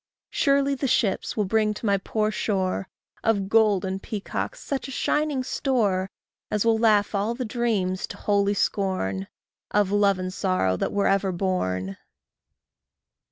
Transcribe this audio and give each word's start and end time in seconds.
Surely 0.31 0.73
thy 0.73 0.87
ships 0.87 1.37
will 1.37 1.45
bring 1.45 1.75
to 1.75 1.85
my 1.85 1.95
poor 1.95 2.31
shore, 2.31 2.89
Of 3.23 3.49
gold 3.49 3.85
and 3.85 4.01
peacocks 4.01 4.59
such 4.59 4.87
a 4.87 4.97
shining 4.97 5.43
store 5.43 6.09
As 6.49 6.65
will 6.65 6.79
laugh 6.79 7.13
all 7.13 7.35
the 7.35 7.45
dreams 7.45 8.07
to 8.07 8.17
holy 8.17 8.55
scorn, 8.55 9.27
Of 9.69 9.91
love 9.91 10.17
and 10.17 10.33
sorrow 10.33 10.75
that 10.75 10.91
were 10.91 11.05
ever 11.05 11.31
born. 11.31 11.97